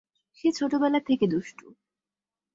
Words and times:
সে 0.37 0.47
ছোটবেলা 0.51 0.99
থেকে 0.99 1.25
দুষ্টু। 1.27 1.65